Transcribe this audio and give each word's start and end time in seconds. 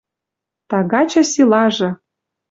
Тагачы 0.73 1.21
силажы— 1.31 1.91